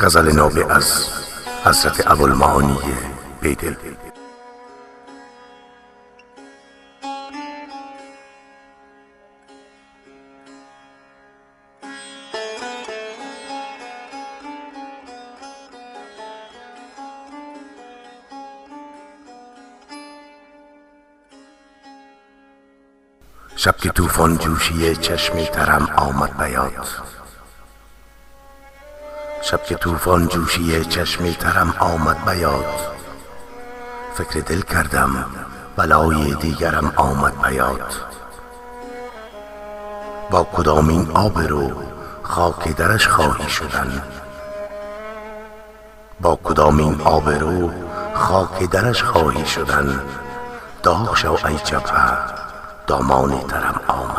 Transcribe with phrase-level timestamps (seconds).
[0.00, 1.08] غزل نابه از
[1.64, 2.78] حضرت ابوالمعانی
[3.40, 3.74] بیدل.
[23.56, 27.05] شب که توفان جوشی چشم ترم آمد بیاد.
[29.50, 32.64] شب که توفان جوشی چشم ترم آمد بیاد
[34.14, 35.26] فکر دل کردم
[35.76, 37.94] بلای دیگرم آمد بیاد
[40.30, 41.70] با کدامین آب رو
[42.22, 44.02] خاک درش خواهی شدن؟
[46.20, 47.70] با کدامین آب رو
[48.14, 50.00] خاک درش خواهی شدن؟
[50.82, 52.18] داغ شو ای جبهه
[52.86, 54.15] دامان ترم آمد.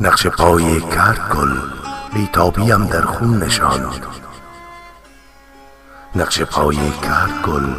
[0.00, 1.58] نقش پای کرد گل
[2.14, 4.06] بیتابیم در خون نشاند
[6.14, 7.74] نقش پایی کرد گل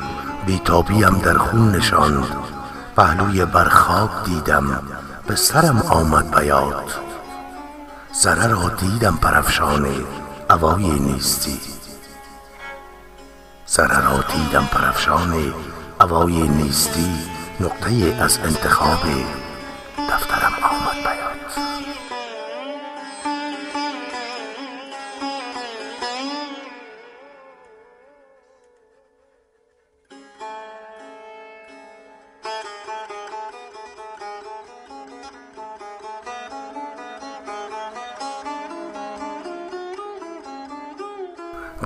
[0.46, 2.36] بیتابیم در خون نشاند
[2.96, 4.84] پهلوی بر خاک دیدم
[5.28, 7.06] به سرم آمد بیاد
[8.12, 9.96] سره را دیدم پرفشانه
[10.50, 11.60] اوای نیستی.
[13.66, 15.54] سره را دیدم پرفشانه
[16.02, 17.12] اوای نیستی.
[17.60, 19.00] نقطه از انتخاب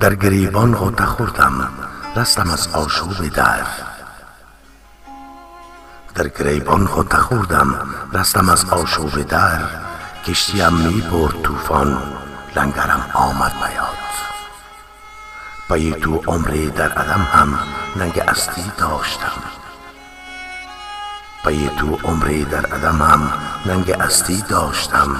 [0.00, 1.68] در گریبان غوطه خوردم
[2.16, 3.66] رستم از آشوب در.
[6.14, 9.60] در گریبان غوطه خوردم رستم از آشوب در.
[10.26, 12.02] کشتیم می برد طوفان
[12.56, 13.96] لنگرم آمد بیاد.
[15.68, 17.58] پی تو عمری در عدم هم
[17.96, 19.42] ننگ استی داشتم.
[21.44, 23.32] پی تو عمری در عدم هم
[23.66, 25.16] ننگ استی داشتم.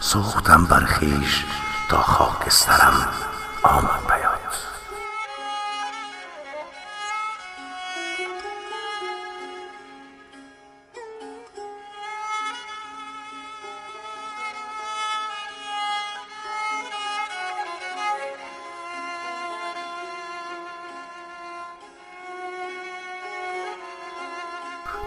[0.00, 1.44] سوختم بر خویش
[1.88, 3.08] تا خاکسترم
[3.62, 4.13] آمد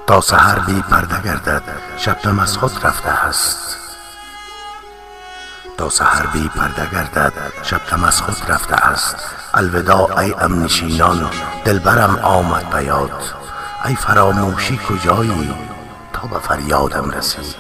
[0.07, 1.63] تا سحر بی پرده گردد
[1.97, 3.77] شبنم از خود رفته است.
[5.77, 9.15] تا سحر بی پرده گردد شبنم از خود رفته است.
[9.53, 11.29] الوداع ای ام نشینان
[11.65, 13.21] دلبرم آمد بیاد
[13.85, 15.55] ای فراموشی کجایی؟
[16.13, 17.55] تا به فریادم رسی.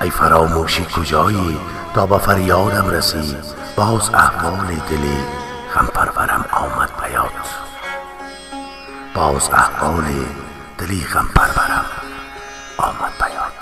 [0.00, 1.60] ای فراموشی کجایی؟
[1.94, 3.36] تا به فریادم رسی.
[3.76, 5.18] باز احوال دلی
[5.74, 7.30] غم پرورم آمد بیاد
[9.14, 10.04] باز احوال
[10.80, 11.84] دلی غم پرورم.
[12.78, 13.52] آمد بیاد.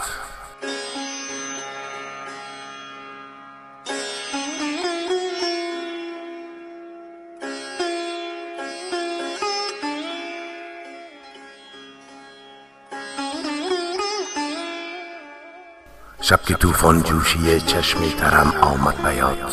[16.20, 19.52] شب که توفان جوشی چشم ترم آمد بیاد.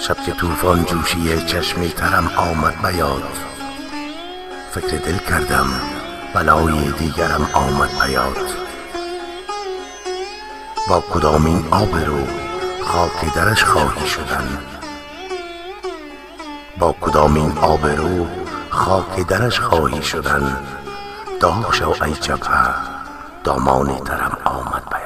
[0.00, 3.59] شب که توفان جوشی چشم ترم آمد بیاد.
[4.70, 5.66] فکر دل کردم
[6.34, 8.36] بلای دیگرم آمد بیاد
[10.88, 12.26] با کدامین آب رو
[12.84, 14.58] خاک درش خواهی شدن
[16.78, 18.26] با کدامین آب رو
[18.70, 20.56] خاک درش خواهی شدن؟
[21.40, 22.74] داغ شو ای جبهه
[23.44, 24.99] دامان ترم آمد بیاد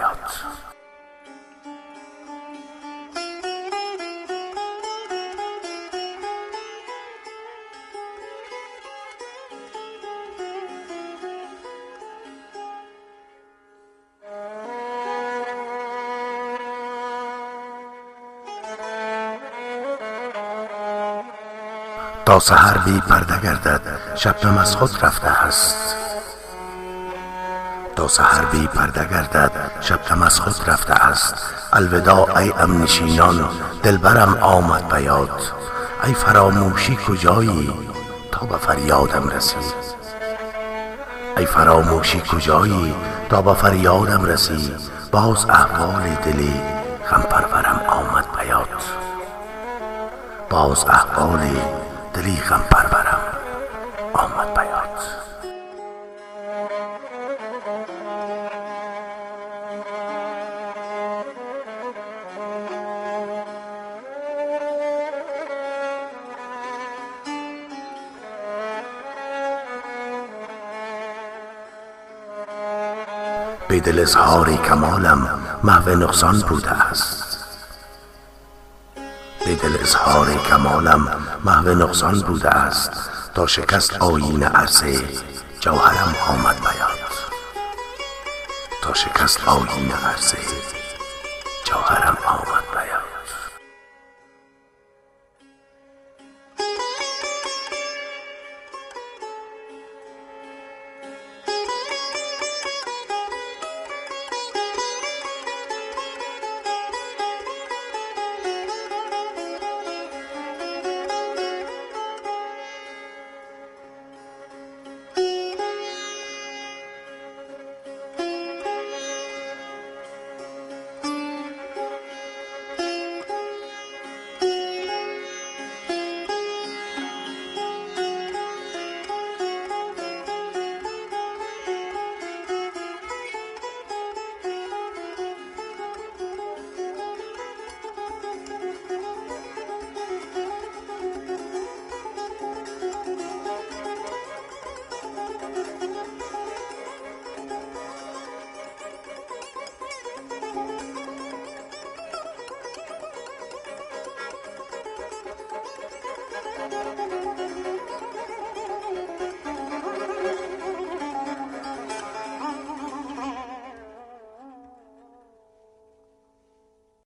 [22.27, 23.81] تا سحر بی پرده گردد
[24.15, 25.97] شبنم از خود رفته است.
[27.97, 29.51] تا سحر بی پرده گردد
[29.81, 31.35] شبنم از خود رفته است.
[31.73, 33.49] الوداع ای ام نشینان
[33.83, 35.41] دلبرم آمد بیاد
[36.05, 37.75] ای فراموشی کجایی؟
[38.33, 39.57] تا به فریادم رسی.
[41.37, 42.95] ای فراموشی کجایی؟
[43.29, 44.75] تا با فریادم رسی.
[45.11, 46.61] باز احوال دلی
[47.11, 48.69] غم پرورم آمد بیاد
[50.51, 51.41] باز احوال
[52.15, 53.21] دلی غم پرورم.
[54.13, 54.99] آمد بیاد
[73.69, 77.24] به دل اظهار کمالم محو نقصان بوده است.
[79.55, 82.91] دل اظهار کمالم محو نقصان بوده است.
[83.35, 85.01] تا شکست آیین عرصه
[85.61, 86.99] جوهرم آمد بیاد.
[88.83, 90.39] تا شکست آیین عرصه
[91.65, 92.54] جوهرم آمد.